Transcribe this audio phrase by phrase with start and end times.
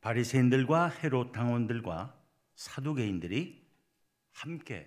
[0.00, 2.18] 바리새인들과 헤롯 당원들과
[2.54, 3.68] 사두개인들이
[4.32, 4.86] 함께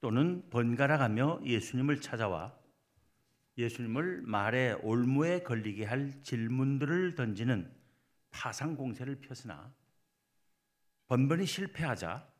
[0.00, 2.58] 또는 번갈아 가며 예수님을 찾아와
[3.56, 7.74] 예수님을 말에 올무에 걸리게 할 질문들을 던지는
[8.30, 9.74] 파상 공세를 폈으나
[11.08, 12.30] 번번이 실패하자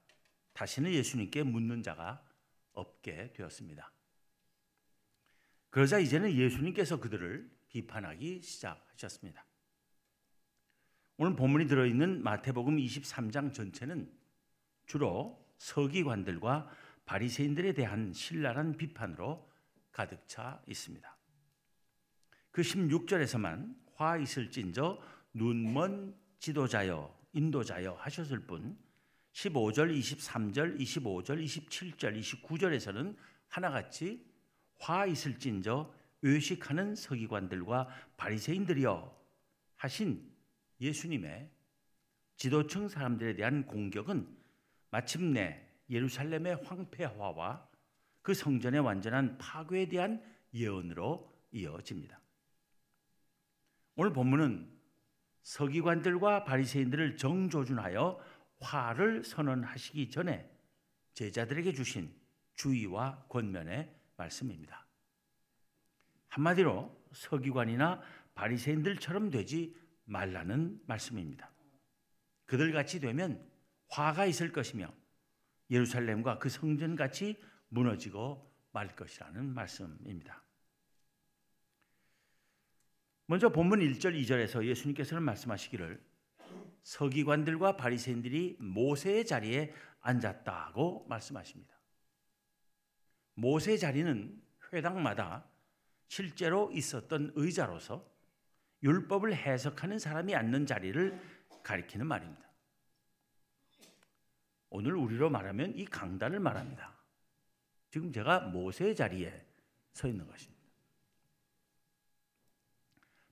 [0.53, 2.23] 다시는 예수님께 묻는 자가
[2.73, 3.91] 없게 되었습니다.
[5.71, 9.45] 그러자 이제는 예수님께서 그들을 비판하기 시작하셨습니다.
[11.19, 14.11] 오늘 본문이 들어있는 마태복음 23장 전체는
[14.85, 16.69] 주로 서기관들과
[17.07, 19.51] 바리새인들에 대한 신랄한 비판으로
[19.93, 21.17] 가득 차 있습니다.
[22.51, 25.01] 그 16절에서만 화 있을진저
[25.33, 28.77] 눈먼 지도자여 인도자여 하셨을 뿐
[29.33, 33.17] 15절, 23절, 25절, 27절, 29절에서는
[33.49, 34.23] 하나같이
[34.79, 39.17] 화 있을진저 외식하는 서기관들과 바리새인들이여
[39.77, 40.36] 하신
[40.81, 41.51] 예수님의
[42.37, 44.29] 지도층 사람들에 대한 공격은
[44.91, 47.69] 마침내 예루살렘의 황폐화와
[48.23, 52.21] 그 성전의 완전한 파괴에 대한 예언으로 이어집니다.
[53.95, 54.77] 오늘 본문은
[55.43, 58.21] 서기관들과 바리새인들을 정조준하여
[58.61, 60.51] 화를 선언하시기 전에
[61.15, 62.13] 제자들에게 주신
[62.55, 64.87] 주의와 권면의 말씀입니다.
[66.29, 68.03] 한마디로 서기관이나
[68.35, 69.75] 바리새인들처럼 되지
[70.07, 71.51] 말라는 말씀입니다.
[72.47, 73.47] 그들 같이 되면
[73.89, 74.93] 화가 있을 것이며
[75.71, 80.43] 예루살렘과 그 성전 같이 무너지고 말 것이라는 말씀입니다.
[83.27, 86.01] 먼저 본문 1절 2절에서 예수님께서는 말씀하시기를
[86.85, 91.75] 서기관들과 바리새인들이 모세의 자리에 앉았다고 말씀하십니다.
[93.35, 94.41] 모세 자리는
[94.73, 95.51] 회당마다
[96.07, 98.09] 실제로 있었던 의자로서
[98.87, 101.21] 율법을 해석하는 사람이 앉는 자리를
[101.65, 102.47] 가리키는 말입니다.
[104.71, 106.95] 오늘 우리로 말하면 이 강단을 말합니다.
[107.91, 109.45] 지금 제가 모세의 자리에
[109.93, 110.63] 서 있는 것입니다.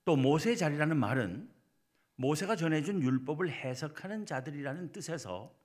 [0.03, 1.49] 또 모세의 자리라는 말은
[2.17, 5.55] 모세가 전해준 율법을 해석하는 자들이라는 뜻에서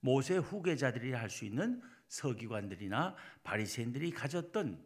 [0.00, 4.84] 모세 후계자들이라 할수 있는 서기관들이나 바리새인들이 가졌던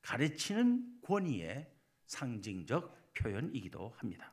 [0.00, 1.70] 가르치는 권위의
[2.06, 4.32] 상징적 표현이기도 합니다.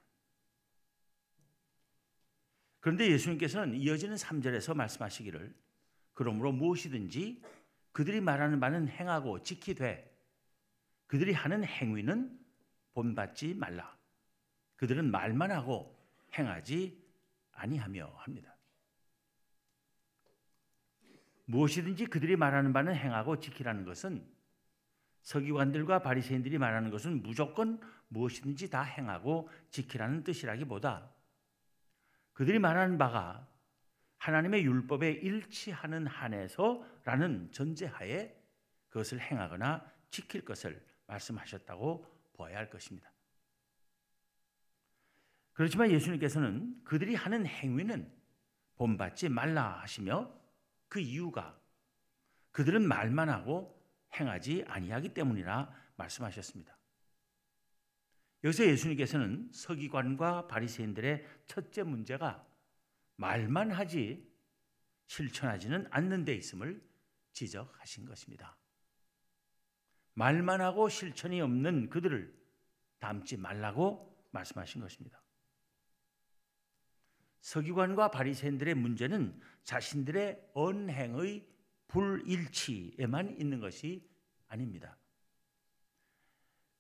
[2.80, 5.54] 그런데 예수님께서는 이어지는 3절에서 말씀하시기를
[6.14, 7.42] 그러므로 무엇이든지
[7.92, 10.10] 그들이 말하는 바는 행하고 지키되
[11.08, 12.40] 그들이 하는 행위는
[12.94, 13.98] 본받지 말라.
[14.76, 15.98] 그들은 말만 하고
[16.38, 17.04] 행하지
[17.52, 18.56] 아니하며 합니다.
[21.46, 24.26] 무엇이든지 그들이 말하는 바는 행하고 지키라는 것은
[25.22, 31.12] 서기관들과 바리새인들이 말하는 것은 무조건 무엇이든지 다 행하고 지키라는 뜻이라기보다
[32.34, 33.48] 그들이 말하는 바가
[34.18, 38.36] 하나님의 율법에 일치하는 한에서라는 전제하에
[38.90, 43.12] 그것을 행하거나 지킬 것을 말씀하셨다고 보아야 할 것입니다.
[45.54, 48.12] 그렇지만 예수님께서는 그들이 하는 행위는
[48.76, 50.34] 본받지 말라 하시며
[50.88, 51.60] 그 이유가
[52.52, 53.79] 그들은 말만 하고
[54.16, 56.78] 행하지 아니하기 때문이라 말씀하셨습니다.
[58.44, 62.46] 여기서 예수님께서는 서기관과 바리새인들의 첫째 문제가
[63.18, 64.26] 말만 하지
[65.08, 66.82] 실천하지는 않는 데 있음을
[67.34, 68.58] 지적하신 것입니다.
[70.14, 72.38] 말만 하고 실천이 없는 그들을
[73.00, 75.22] 닮지 말라고 말씀하신 것입니다.
[77.42, 81.48] 서기관과 바리새인들의 문제는 자신들의 언행의
[81.90, 84.08] 불일치에만 있는 것이
[84.48, 84.98] 아닙니다.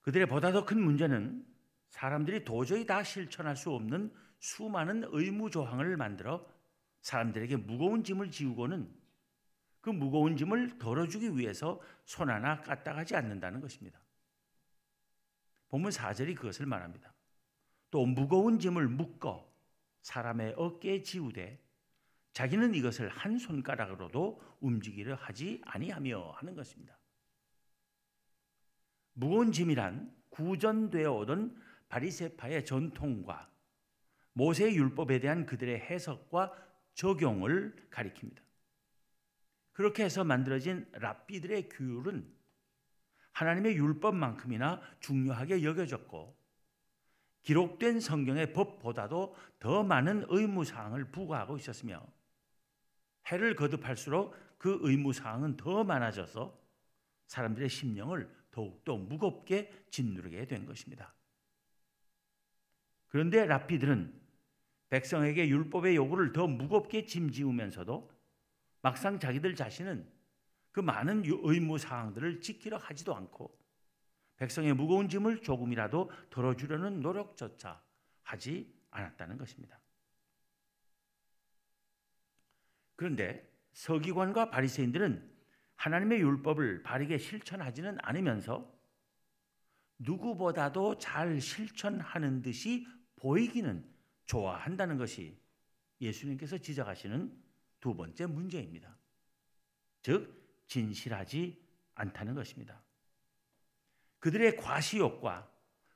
[0.01, 1.45] 그들의 보다 더 큰 문제는
[1.89, 6.47] 사람들이 도저히 다 실천할 수 없는 수많은 의무 조항을 만들어
[7.01, 8.93] 사람들에게 무거운 짐을 지우고는
[9.81, 13.99] 그 무거운 짐을 덜어주기 위해서 손 하나 까딱하지 않는다는 것입니다.
[15.69, 17.13] 본문 4절이 그것을 말합니다.
[17.91, 19.51] 또 무거운 짐을 묶어
[20.01, 21.59] 사람의 어깨에 지우되
[22.33, 26.97] 자기는 이것을 한 손가락으로도 움직이려 하지 아니하며 하는 것입니다.
[29.13, 33.49] 무거운 짐이란 구전되어 오던 바리세파의 전통과
[34.33, 36.53] 모세의 율법에 대한 그들의 해석과
[36.93, 38.39] 적용을 가리킵니다.
[39.73, 42.29] 그렇게 해서 만들어진 랍비들의 규율은
[43.31, 46.37] 하나님의 율법만큼이나 중요하게 여겨졌고
[47.43, 52.05] 기록된 성경의 법보다도 더 많은 의무 사항을 부과하고 있었으며
[53.31, 56.57] 해를 거듭할수록 그 의무 사항은 더 많아져서
[57.27, 61.13] 사람들의 심령을 더욱더 무겁게 짓누르게 된 것입니다.
[63.07, 64.19] 그런데 라피들은
[64.89, 68.11] 백성에게 율법의 요구를 더 무겁게 짐지우면서도
[68.81, 70.07] 막상 자기들 자신은
[70.71, 73.57] 그 많은 의무 사항들을 지키려 하지도 않고
[74.37, 77.81] 백성의 무거운 짐을 조금이라도 덜어주려는 노력조차
[78.23, 79.78] 하지 않았다는 것입니다.
[82.99, 85.33] 그런데 서기관과 바리새인들은
[85.77, 88.77] 하나님의 율법을 바르게 실천하지는 않으면서
[89.99, 92.85] 누구보다도 잘 실천하는 듯이
[93.15, 93.89] 보이기는
[94.25, 95.41] 좋아한다는 것이
[96.01, 97.41] 예수님께서 지적하시는
[97.79, 98.97] 두 번째 문제입니다.
[100.01, 101.57] 즉 진실하지
[101.95, 102.83] 않다는 것입니다.
[104.19, 105.49] 그들의 과시욕과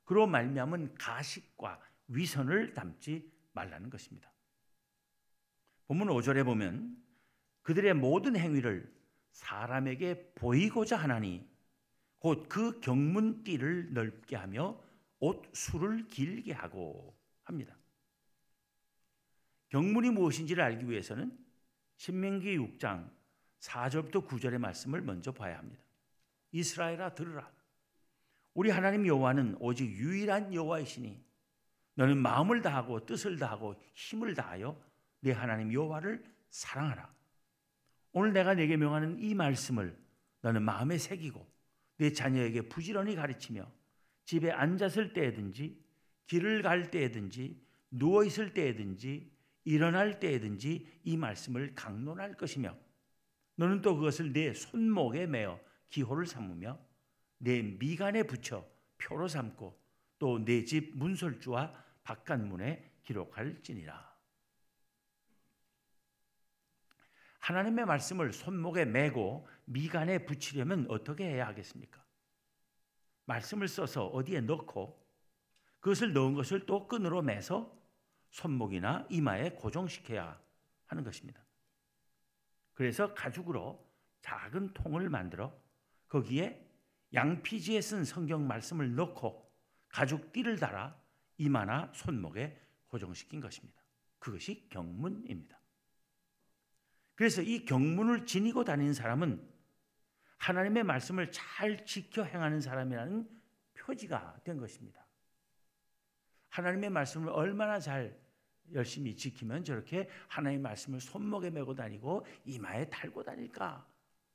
[0.06, 4.33] 그로 말미암은 가식과 위선을 담지 말라는 것입니다.
[5.94, 6.98] 본문 5절에 보면
[7.62, 8.92] 그들의 모든 행위를
[9.32, 11.48] 사람에게 보이고자 하나니
[12.18, 14.82] 곧 그 경문띠를 넓게 하며
[15.20, 17.78] 옷 수를 길게 하고 합니다.
[19.70, 21.38] 경문이 무엇인지를 알기 위해서는
[21.98, 23.12] 신명기 6장
[23.60, 25.84] 4절부터 9절의 말씀을 먼저 봐야 합니다.
[26.52, 27.52] 이스라엘아 들으라.
[28.56, 31.24] 우리 하나님 여호와는 오직 유일한 여호와이시니
[31.96, 34.93] 너는 마음을 다하고 뜻을 다하고 힘을 다하여
[35.24, 37.12] 내 하나님 여호와를 사랑하라.
[38.12, 39.98] 오늘 내가 내게 명하는 이 말씀을
[40.42, 41.50] 너는 마음에 새기고
[41.98, 43.66] 내 자녀에게 부지런히 가르치며
[44.26, 45.82] 집에 앉았을 때든지
[46.28, 49.32] 길을 갈 때든지 누워 있을 때든지
[49.64, 52.76] 일어날 때든지 이 말씀을 강론할 것이며
[53.56, 55.58] 너는 또 그것을 내 손목에 매어
[55.90, 56.78] 기호를 삼으며
[57.38, 58.68] 내 미간에 붙여
[58.98, 59.82] 표로 삼고
[60.20, 61.74] 또 내 집 문설주와
[62.04, 64.13] 바깥문에 기록할지니라.
[67.44, 72.02] 하나님의 말씀을 손목에 매고 미간에 붙이려면 어떻게 해야 하겠습니까?
[73.26, 75.06] 말씀을 써서 어디에 넣고
[75.82, 77.78] 그것을 넣은 것을 또 끈으로 매서
[78.30, 80.42] 손목이나 이마에 고정시켜야
[80.86, 81.44] 하는 것입니다.
[82.72, 83.92] 그래서 가죽으로
[84.22, 85.54] 작은 통을 만들어
[86.08, 86.66] 거기에
[87.14, 89.52] 양피지에 쓴 성경 말씀을 넣고
[89.90, 90.98] 가죽 띠를 달아
[91.40, 92.58] 이마나 손목에
[92.88, 93.82] 고정시킨 것입니다.
[94.18, 95.63] 그것이 경문입니다.
[97.16, 99.54] 그래서 이 경문을 지니고 다니는 사람은
[100.38, 103.30] 하나님의 말씀을 잘 지켜 행하는 사람이라는
[103.76, 105.06] 표지가 된 것입니다.
[106.50, 108.20] 하나님의 말씀을 얼마나 잘
[108.74, 113.88] 열심히 지키면 저렇게 하나님의 말씀을 손목에 메고 다니고 이마에 달고 다닐까?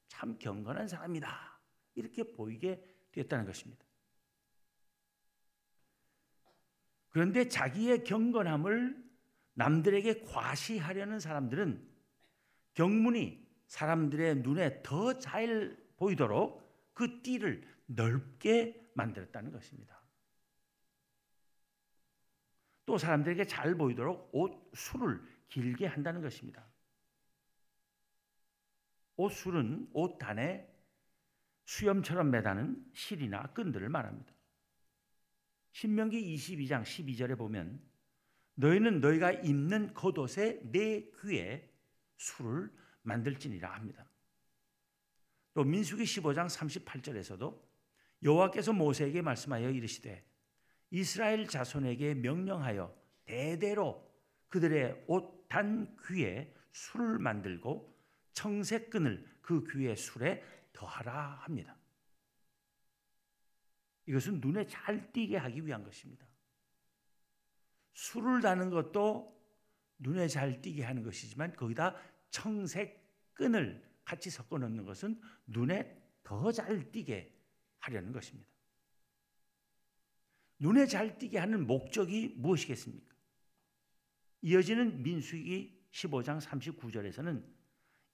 [0.06, 1.60] 참 경건한 사람이다.
[1.94, 2.82] 이렇게 보이게
[3.12, 3.84] 됐다는 것입니다.
[7.10, 9.08] 그런데 자기의 경건함을
[9.54, 11.87] 남들에게 과시하려는 사람들은
[12.78, 16.62] 경문이 사람들의 눈에 더 잘 보이도록
[16.94, 20.00] 그 띠를 넓게 만들었다는 것입니다.
[22.86, 26.64] 또 사람들에게 잘 보이도록 옷 술을 길게 한다는 것입니다.
[29.16, 30.64] 옷 술은 옷 단에
[31.64, 34.32] 수염처럼 매다는 실이나 끈들을 말합니다.
[35.72, 37.82] 신명기 22장 12절에 보면
[38.54, 41.68] 너희는 너희가 입는 겉옷에 내 귀에
[42.18, 42.70] 술을
[43.02, 44.08] 만들지니라 합니다.
[45.54, 47.60] 또 민수기 15장 38절에서도
[48.22, 50.24] 여호와께서 모세에게 말씀하여 이르시되
[50.90, 52.94] 이스라엘 자손에게 명령하여
[53.24, 54.06] 대대로
[54.50, 57.96] 그들의 옷 단 귀에 술을 만들고
[58.34, 61.76] 청색 끈을 그 귀의 술에 더하라 합니다.
[64.06, 66.26] 이것은 눈에 잘 띄게 하기 위한 것입니다.
[67.94, 69.37] 술을 다는 것도
[69.98, 71.94] 눈에 잘 띄게 하는 것이지만 거기다
[72.30, 77.34] 청색 끈을 같이 섞어 넣는 것은 눈에 더 잘 띄게
[77.78, 78.48] 하려는 것입니다.
[80.58, 83.14] 눈에 잘 띄게 하는 목적이 무엇이겠습니까?
[84.42, 87.44] 이어지는 민수기 15장 39절에서는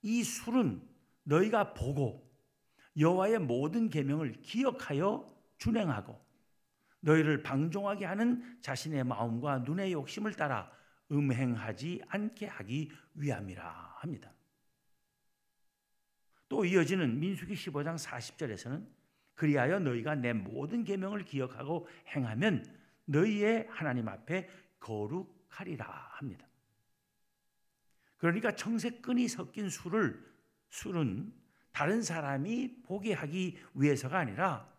[0.03, 0.87] 이 술은
[1.25, 2.31] 너희가 보고
[2.99, 6.23] 여호와의 모든 계명을 기억하여 준행하고
[7.01, 10.71] 너희를 방종하게 하는 자신의 마음과 눈의 욕심을 따라
[11.11, 14.33] 음행하지 않게 하기 위함이라 합니다.
[16.49, 18.87] 또 이어지는 민수기 15장 40절에서는
[19.35, 22.65] 그리하여 너희가 내 모든 계명을 기억하고 행하면
[23.07, 26.47] 너희의 하나님 앞에 거룩하리라 합니다.
[28.17, 30.25] 그러니까 청색끈이 섞인 술을
[30.71, 31.33] 술은
[31.73, 34.73] 다른 사람이 보게 하기 위해서가 아니라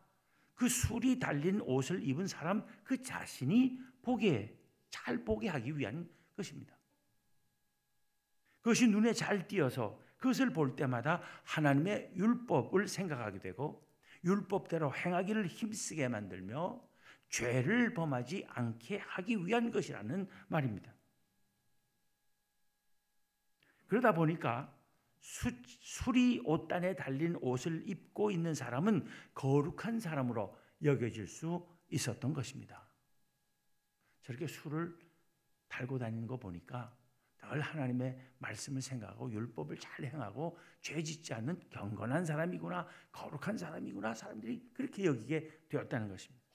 [0.55, 4.57] 그 술이 달린 옷을 입은 사람 그 자신이 보게
[4.89, 6.77] 잘 보게 하기 위한 것입니다.
[8.61, 13.87] 그것이 눈에 잘 띄어서 그것을 볼 때마다 하나님의 율법을 생각하게 되고
[14.23, 16.81] 율법대로 행하기를 힘쓰게 만들며
[17.29, 20.93] 죄를 범하지 않게 하기 위한 것이라는 말입니다.
[23.87, 24.75] 그러다 보니까
[25.19, 32.87] 수, 수리 옷단에 달린 옷을 입고 있는 사람은 거룩한 사람으로 여겨질 수 있었던 것입니다.
[34.21, 34.97] 저렇게 술을
[35.75, 36.95] 달고 다니는 거 보니까
[37.37, 44.71] 늘 하나님의 말씀을 생각하고 율법을 잘 행하고 죄 짓지 않는 경건한 사람이구나 거룩한 사람이구나 사람들이
[44.73, 46.45] 그렇게 여기게 되었다는 것입니다.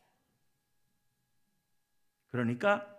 [2.30, 2.96] 그러니까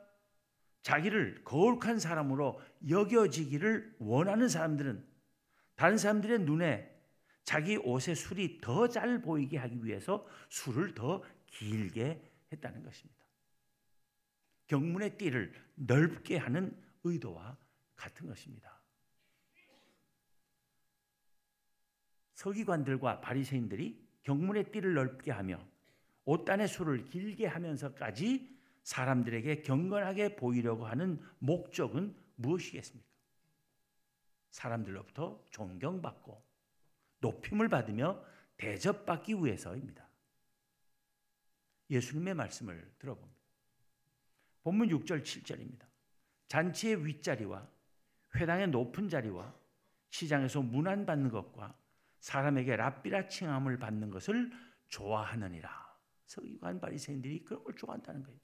[0.83, 5.05] 자기를 거룩한 사람으로 여겨지기를 원하는 사람들은
[5.75, 6.89] 다른 사람들의 눈에
[7.43, 13.20] 자기 옷의 술이 더 잘 보이게 하기 위해서 술을 더 길게 했다는 것입니다.
[14.71, 16.73] 경문의 띠를 넓게 하는
[17.03, 17.57] 의도와
[17.97, 18.81] 같은 것입니다.
[22.35, 25.59] 서기관들과 바리새인들이 경문의 띠를 넓게 하며
[26.23, 33.05] 옷단의 수를 길게 하면서까지 사람들에게 경건하게 보이려고 하는 목적은 무엇이겠습니까?
[34.51, 36.41] 사람들로부터 존경받고
[37.19, 38.23] 높임을 받으며
[38.55, 40.07] 대접받기 위해서입니다.
[41.89, 43.40] 예수님의 말씀을 들어봅니다.
[44.63, 45.85] 본문 6절 7절입니다.
[46.47, 47.67] 잔치의 윗자리와
[48.35, 49.53] 회당의 높은 자리와
[50.09, 51.77] 시장에서 문안받는 것과
[52.19, 54.51] 사람에게 랍비라 칭함을 받는 것을
[54.89, 55.91] 좋아하느니라.
[56.25, 58.39] 서기관 바리새인들이 그런 걸 좋아한다는 거예요.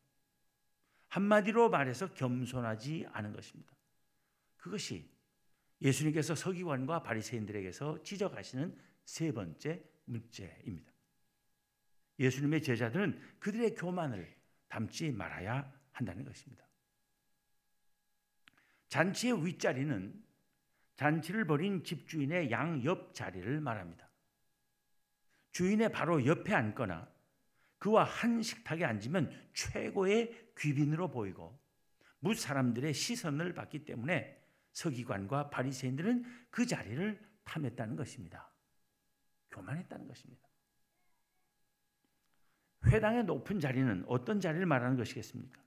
[1.09, 3.75] 한마디로 말해서 겸손하지 않은 것입니다.
[4.57, 5.09] 그것이
[5.81, 10.91] 예수님께서 서기관과 바리새인들에게서 지적하시는 세 번째 문제입니다.
[12.19, 14.35] 예수님의 제자들은 그들의 교만을
[14.67, 16.65] 담지 말아야 한다는 것입니다.
[18.89, 20.23] 잔치의 윗자리는
[20.95, 24.09] 잔치를 벌인 집주인의 양옆 자리를 말합니다.
[25.51, 27.07] 주인의 바로 옆에 앉거나
[27.79, 31.59] 그와 한 식탁에 앉으면 최고의 귀빈으로 보이고
[32.19, 34.35] 무 사람들의 시선을 받기 때문에
[34.71, 38.51] 서기관과 바리새인들은 그 자리를 탐했다는 것입니다.
[39.51, 40.47] 교만했다는 것입니다.
[42.85, 45.66] 회당의 높은 자리는 어떤 자리를 말하는 것이겠습니까?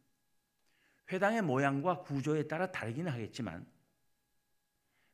[1.10, 3.66] 회당의 모양과 구조에 따라 다르기는 하겠지만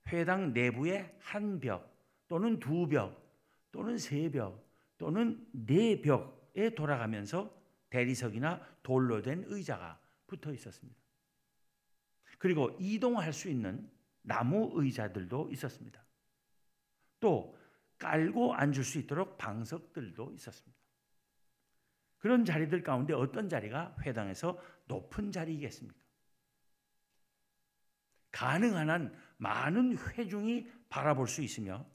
[0.08, 1.94] 회당 내부의 한 벽
[2.28, 3.24] 또는 두 벽
[3.72, 4.64] 또는 세 벽
[4.98, 7.54] 또는 네 벽에 돌아가면서
[7.90, 10.98] 대리석이나 돌로 된 의자가 붙어 있었습니다.
[12.38, 13.88] 그리고 이동할 수 있는
[14.22, 16.04] 나무 의자들도 있었습니다.
[17.20, 17.56] 또
[17.98, 20.85] 깔고 앉을 수 있도록 방석들도 있었습니다.
[22.18, 25.98] 그런 자리들 가운데 어떤 자리가 회당에서 높은 자리이겠습니까?
[28.32, 31.86] 가능한 한 많은 회중이 바라볼 수 있으며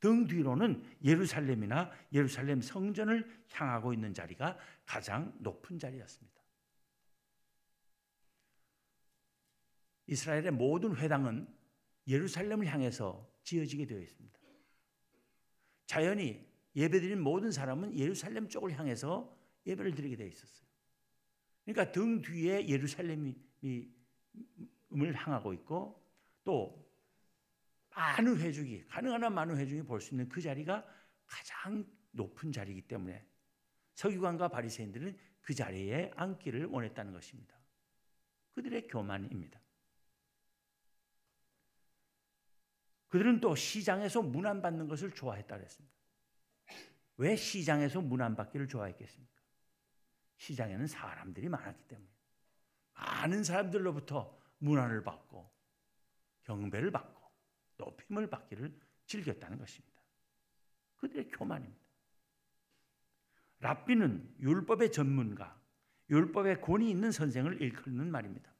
[0.00, 6.40] 등 뒤로는 예루살렘이나 예루살렘 성전을 향하고 있는 자리가 가장 높은 자리였습니다.
[10.06, 11.48] 이스라엘의 모든 회당은
[12.06, 14.38] 예루살렘을 향해서 지어지게 되어 있습니다.
[15.86, 20.66] 자연히 예배드린 모든 사람은 예루살렘 쪽을 향해서 예배를 드리게 되어 있었어요.
[21.64, 23.34] 그러니까 등 뒤에 예루살렘이
[24.94, 26.04] 을 향하고 있고
[26.44, 26.82] 또
[27.90, 30.84] 많은 회중이 가능한 한 많은 회중이 볼 수 있는 그 자리가
[31.26, 33.26] 가장 높은 자리이기 때문에
[33.94, 37.56] 서기관과 바리새인들은 그 자리에 앉기를 원했다는 것입니다.
[38.54, 39.60] 그들의 교만입니다.
[43.08, 45.94] 그들은 또 시장에서 문안 받는 것을 좋아했다 그랬습니다.
[47.18, 49.31] 왜 시장에서 문안 받기를 좋아했겠습니까?
[50.42, 52.08] 시장에는 사람들이 많았기 때문에
[52.94, 55.48] 많은 사람들로부터 문안을 받고
[56.42, 57.22] 경배를 받고
[57.76, 60.00] 높임을 받기를 즐겼다는 것입니다.
[60.96, 61.80] 그들의 교만입니다.
[63.60, 65.60] 랍비는 율법의 전문가,
[66.10, 68.52] 율법에 권위 있는 선생을 일컫는 말입니다.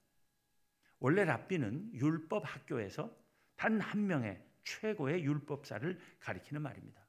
[1.01, 3.13] 원래 랍비는 율법 학교에서
[3.57, 7.03] 단 한 명의 최고의 율법사를 가리키는 말입니다.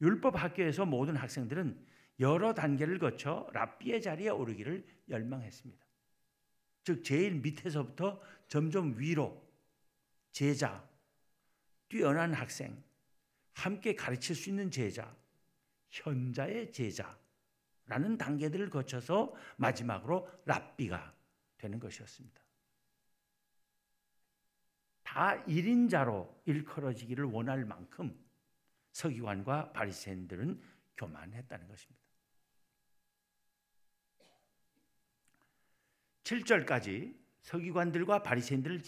[0.00, 1.89] 율법 학교에서 모든 학생들은
[2.20, 5.84] 여러 단계를 거쳐 랍비의 자리에 오르기를 열망했습니다.
[6.84, 9.50] 즉 제일 밑에서부터 점점 위로
[10.30, 10.86] 제자,
[11.88, 12.82] 뛰어난 학생,
[13.54, 15.14] 함께 가르칠 수 있는 제자,
[15.88, 21.14] 현자의 제자라는 단계들을 거쳐서 마지막으로 랍비가
[21.58, 22.40] 되는 것이었습니다.
[25.02, 28.16] 다 1인자로 일컬어지기를 원할 만큼
[28.92, 30.62] 서기관과 바리새인들은
[30.96, 31.99] 교만했다는 것입니다.
[36.30, 38.82] 7절까지 서기관들과 바리새인들을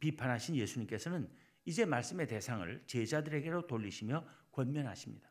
[0.00, 1.30] 비판하신 예수님께서는
[1.64, 5.30] 이제 말씀의 대상을 제자들에게로 돌리시며 권면하십니다.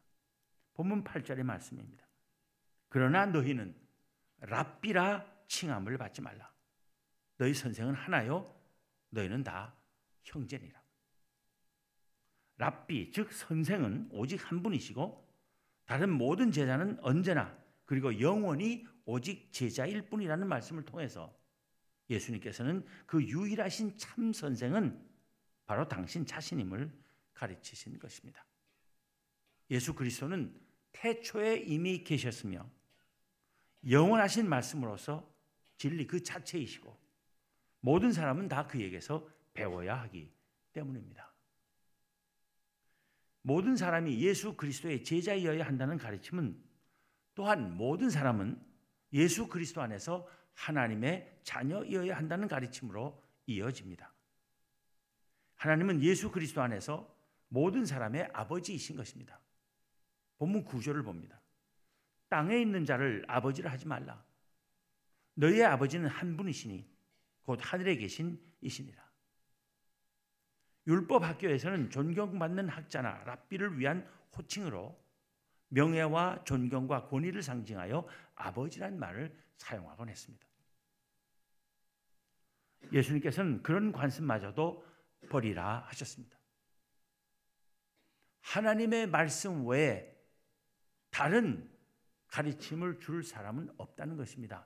[0.75, 2.07] 본문 8절의 말씀입니다.
[2.87, 3.75] 그러나 너희는
[4.39, 6.53] 랍비라 칭함을 받지 말라.
[7.37, 8.55] 너희 선생은 하나요.
[9.09, 9.75] 너희는 다
[10.23, 10.81] 형제니라.
[12.57, 15.27] 랍비 즉 선생은 오직 한 분이시고
[15.85, 21.36] 다른 모든 제자는 언제나 그리고 영원히 오직 제자일 뿐이라는 말씀을 통해서
[22.09, 25.05] 예수님께서는 그 유일하신 참 선생은
[25.65, 26.91] 바로 당신 자신임을
[27.33, 28.45] 가르치신 것입니다.
[29.69, 30.57] 예수 그리스도는
[30.93, 32.69] 태초에 이미 계셨으며
[33.89, 35.29] 영원하신 말씀으로서
[35.77, 36.97] 진리 그 자체이시고
[37.81, 40.31] 모든 사람은 다 그에게서 배워야 하기
[40.73, 41.31] 때문입니다.
[43.41, 46.61] 모든 사람이 예수 그리스도의 제자이어야 한다는 가르침은
[47.35, 48.61] 또한 모든 사람은
[49.13, 54.11] 예수 그리스도 안에서 하나님의 자녀이어야 한다는 가르침으로 이어집니다.
[55.55, 57.15] 하나님은 예수 그리스도 안에서
[57.47, 59.39] 모든 사람의 아버지이신 것입니다.
[60.37, 61.39] 본문 구조를 봅니다.
[62.29, 64.23] 땅에 있는 자를 아버지를 하지 말라.
[65.35, 66.85] 너희의 아버지는 한 분이시니
[67.43, 69.07] 곧 하늘에 계신 이시니라.
[70.87, 74.97] 율법 학교에서는 존경받는 학자나 랍비를 위한 호칭으로
[75.69, 78.07] 명예와 존경과 권위를 상징하여
[78.37, 80.47] 아버지란 말을 사용하곤 했습니다.
[82.93, 84.85] 예수님께서는 그런 관습마저도
[85.29, 86.37] 버리라 하셨습니다.
[88.41, 90.15] 하나님의 말씀 외에
[91.09, 91.69] 다른
[92.27, 94.65] 가르침을 줄 사람은 없다는 것입니다.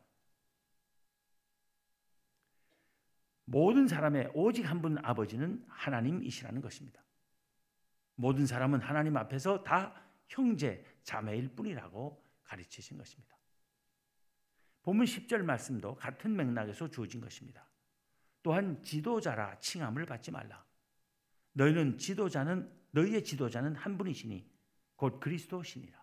[3.46, 7.04] 모든 사람의 오직 한 분 아버지는 하나님이시라는 것입니다.
[8.16, 13.36] 모든 사람은 하나님 앞에서 다 형제, 자매일 뿐이라고 가르치신 것입니다.
[14.84, 17.68] 본문 10절 말씀도 같은 맥락에서 주어진 것입니다.
[18.44, 20.66] 또한 지도자라 칭함을 받지 말라.
[21.54, 24.50] 너희는 지도자는 너희의 지도자는 한 분이시니
[24.96, 26.02] 곧 그리스도시니라.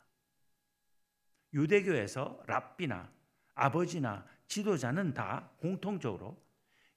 [1.54, 3.10] 유대교에서 랍비나
[3.54, 6.40] 아버지나 지도자는 다 공통적으로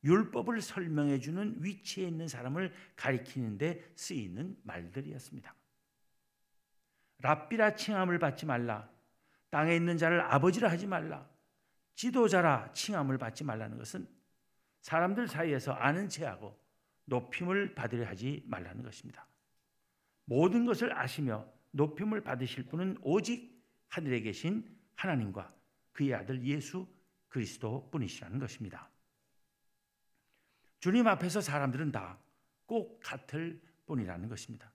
[0.04, 5.56] 율법을 설명해 주는 위치에 있는 사람을 가리키는 데 쓰이는 말들이었습니다.
[7.20, 8.89] 랍비라 칭함을 받지 말라.
[9.50, 11.30] 땅에 있는 자를 아버지라 하지 말라.
[12.02, 14.08] 지도자라 칭함을 받지 말라는 것은
[14.82, 16.60] 사람들 사이에서 아는 체하고
[17.06, 19.28] 높임을 받으려 하지 말라는 것입니다.
[20.26, 25.54] 모든 것을 아시며 높임을 받으실 분은 오직 하늘에 계신 하나님과
[25.92, 26.88] 그의 아들 예수
[27.30, 28.90] 그리스도 뿐이시라는 것입니다.
[30.80, 32.20] 주님 앞에서 사람들은 다
[32.66, 34.72] 꼭 같을 뿐이라는 것입니다.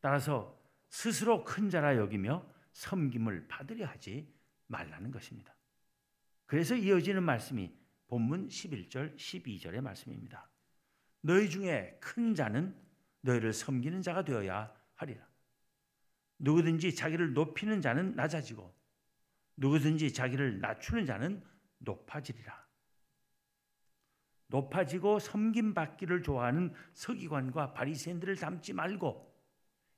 [0.00, 4.28] 따라서 스스로 큰 자라 여기며 섬김을 받으려 하지
[4.66, 5.55] 말라는 것입니다.
[6.46, 7.72] 그래서 이어지는 말씀이
[8.08, 10.48] 본문 11절 12절의 말씀입니다.
[11.20, 12.74] 너희 중에 큰 자는
[13.22, 15.26] 너희를 섬기는 자가 되어야 하리라.
[16.38, 18.72] 누구든지 자기를 높이는 자는 낮아지고
[19.56, 21.42] 누구든지 자기를 낮추는 자는
[21.78, 22.66] 높아지리라.
[24.48, 29.34] 높아지고 섬김 받기를 좋아하는 서기관과 바리새인들을 닮지 말고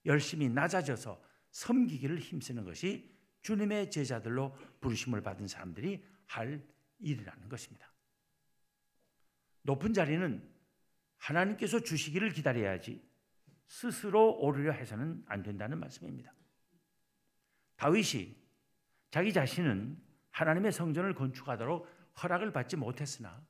[0.07, 6.63] 열심히 낮아져서 섬기기를 힘쓰는 것이 주님의 제자들로 부르심을 받은 사람들이 할
[7.01, 7.93] 일이라는 것입니다.
[9.63, 10.49] 높은 자리는
[11.17, 13.07] 하나님께서 주시기를 기다려야지
[13.67, 16.33] 스스로 오르려 해서는 안 된다는 말씀입니다.
[17.77, 18.37] 다윗이
[19.11, 21.87] 자기 자신은 하나님의 성전을 건축하도록
[22.23, 23.47] 허락을 받지 못했으나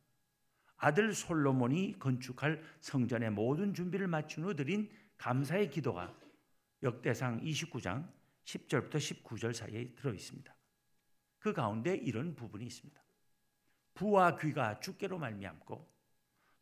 [0.77, 6.17] 아들 솔로몬이 건축할 성전의 모든 준비를 마친 후 드린 감사의 기도가
[6.83, 8.09] 역대상 29장
[8.45, 10.58] 10절부터 19절 사이에 들어 있습니다.
[11.39, 13.01] 그 가운데 이런 부분이 있습니다.
[13.95, 15.89] 부와 귀가 주께로 말미암고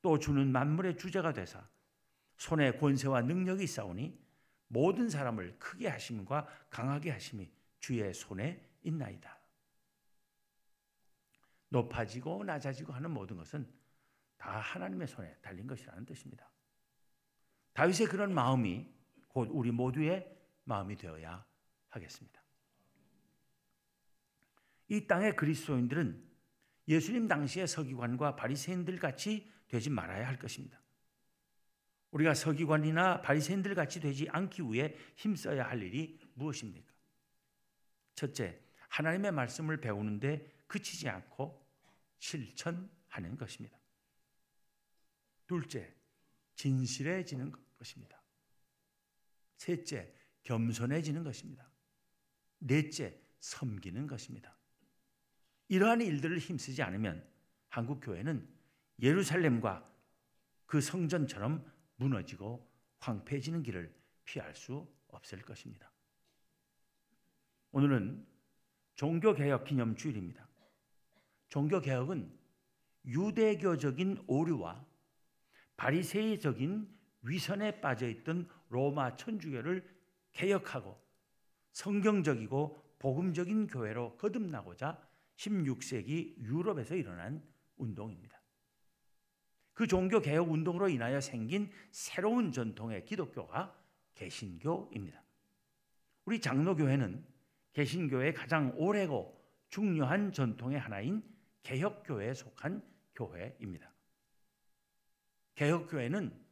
[0.03, 1.69] 또 주는 만물의 주제가 되사
[2.37, 4.19] 손에 권세와 능력이 있사오니
[4.69, 9.39] 모든 사람을 크게 하심과 강하게 하심이 주의 손에 있나이다.
[11.69, 13.69] 높아지고 낮아지고 하는 모든 것은
[14.37, 16.51] 다 하나님의 손에 달린 것이라는 뜻입니다.
[17.73, 18.89] 다윗의 그런 마음이
[19.29, 20.35] 곧 우리 모두의
[20.65, 21.45] 마음이 되어야
[21.89, 22.46] 하겠습니다.
[24.89, 26.25] 이 땅의 그리스도인들은
[26.89, 30.81] 예수님 당시의 서기관과 바리새인들 같이 되지 말아야 할 것입니다.
[32.13, 36.93] 우리가 서기관이나 바리새인들 같이 되지 않기 위해 힘써야 할 일이 무엇입니까?
[38.15, 41.67] 첫째, 하나님의 말씀을 배우는데 그치지 않고
[42.19, 43.79] 실천하는 것입니다.
[45.47, 45.95] 둘째,
[46.55, 48.23] 진실해지는 것입니다.
[49.57, 51.69] 셋째, 겸손해지는 것입니다.
[52.59, 54.56] 넷째, 섬기는 것입니다.
[55.69, 57.27] 이러한 일들을 힘쓰지 않으면
[57.69, 58.47] 한국 교회는
[59.01, 59.89] 예루살렘과
[60.67, 61.65] 그 성전처럼
[61.97, 65.91] 무너지고 황폐해지는 길을 피할 수 없을 것입니다.
[67.73, 68.27] 오늘은
[68.95, 70.49] 종교개혁 기념 주일입니다.
[71.49, 72.33] 종교개혁은
[73.05, 74.85] 유대교적인 오류와
[75.77, 76.89] 바리새적인
[77.23, 79.87] 위선에 빠져 있던 로마 천주교를
[80.33, 80.99] 개혁하고
[81.73, 85.06] 성경적이고 복음적인 교회로 거듭나고자
[85.37, 87.43] 16세기 유럽에서 일어난
[87.77, 88.41] 운동입니다.
[89.75, 93.77] 그 종교 개혁 운동으로 인하여 생긴 새로운 전통의 기독교가
[94.15, 95.23] 개신교입니다.
[96.25, 97.25] 우리 장로교회는
[97.75, 99.37] 개신교의 가장 오래고
[99.69, 101.23] 중요한 전통의 하나인
[101.63, 102.83] 개혁교회에 속한
[103.15, 103.93] 교회입니다.
[105.57, 106.47] 개혁교회는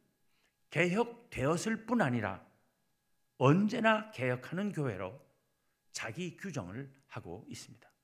[0.69, 2.45] 개혁되었을 뿐 아니라
[3.37, 5.19] 언제나 개혁하는 교회로
[5.91, 7.94] 자기 규정을 하고 있습니다.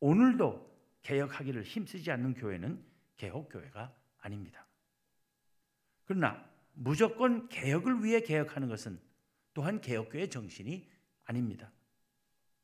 [0.00, 0.70] 오늘도
[1.02, 2.82] 개혁하기를 힘쓰지 않는 교회는
[3.16, 4.66] 개혁교회가 아닙니다.
[6.04, 8.98] 그러나 무조건 개혁을 위해 개혁하는 것은
[9.54, 10.88] 또한 개혁교의 정신이
[11.24, 11.70] 아닙니다.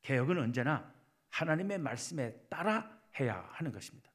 [0.02, 0.92] 개혁은 언제나
[1.28, 4.10] 하나님의 말씀에 따라 해야 하는 것입니다.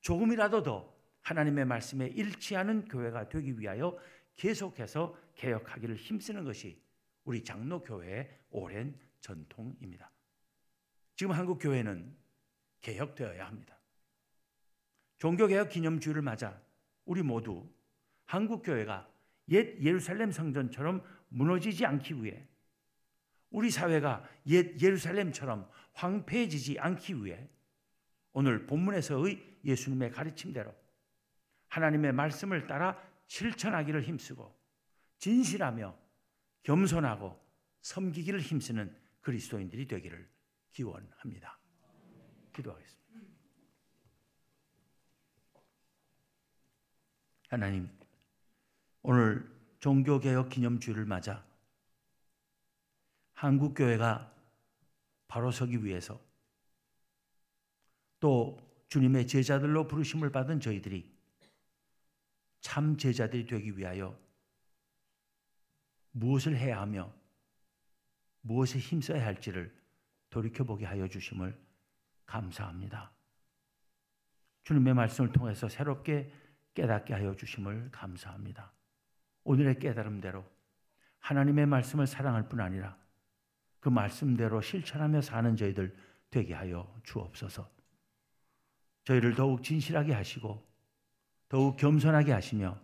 [0.00, 3.96] 조금이라도 더 하나님의 말씀에 일치하는 교회가 되기 위하여
[4.34, 6.82] 계속해서 개혁하기를 힘쓰는 것이
[7.24, 10.10] 우리 장로교회의 오랜 전통입니다.
[11.22, 12.16] 지금 한국 교회는
[12.80, 13.78] 개혁되어야 합니다.
[15.18, 16.60] 종교개혁 기념주를 맞아
[17.04, 17.72] 우리 모두
[18.24, 19.08] 한국 교회가
[19.50, 22.44] 옛 예루살렘 성전처럼 무너지지 않기 위해
[23.50, 27.48] 우리 사회가 옛 예루살렘처럼 황폐해지지 않기 위해
[28.32, 30.74] 오늘 본문에서의 예수님의 가르침대로
[31.68, 34.52] 하나님의 말씀을 따라 실천하기를 힘쓰고
[35.18, 35.96] 진실하며
[36.64, 37.40] 겸손하고
[37.82, 40.31] 섬기기를 힘쓰는 그리스도인들이 되기를
[40.72, 41.58] 기원합니다.
[42.52, 43.02] 기도하겠습니다.
[47.48, 47.88] 하나님,
[49.02, 51.44] 오늘 종교개혁 기념주를 맞아
[53.34, 54.32] 한국교회가
[55.28, 56.20] 바로 서기 위해서
[58.20, 58.58] 또
[58.88, 61.10] 주님의 제자들로 부르심을 받은 저희들이
[62.60, 64.18] 참 제자들이 되기 위하여
[66.12, 67.12] 무엇을 해야 하며
[68.42, 69.81] 무엇에 힘써야 할지를
[70.32, 71.56] 돌이켜보게 하여 주심을
[72.26, 73.12] 감사합니다.
[74.64, 76.32] 주님의 말씀을 통해서 새롭게
[76.74, 78.72] 깨닫게 하여 주심을 감사합니다.
[79.44, 80.44] 오늘의 깨달음대로
[81.18, 82.96] 하나님의 말씀을 사랑할 뿐 아니라
[83.78, 85.94] 그 말씀대로 실천하며 사는 저희들
[86.30, 87.70] 되게 하여 주옵소서.
[89.04, 90.66] 저희를 더욱 진실하게 하시고
[91.48, 92.80] 더욱 겸손하게 하시며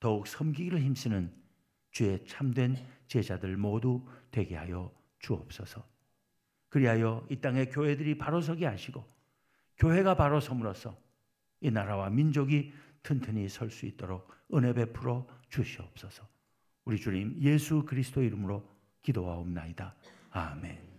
[0.00, 1.34] 더욱 섬기기를 힘쓰는
[1.90, 2.76] 주의 참된
[3.08, 5.93] 제자들 모두 되게 하여 주옵소서.
[6.74, 9.04] 그리하여 이 땅의 교회들이 바로 서게 하시고
[9.76, 10.98] 교회가 바로 섬으로써
[11.60, 12.72] 이 나라와 민족이
[13.04, 16.26] 튼튼히 설 수 있도록 은혜 베풀어 주시옵소서.
[16.84, 18.68] 우리 주님 예수 그리스도 이름으로
[19.02, 19.94] 기도하옵나이다.
[20.30, 20.93] 아멘.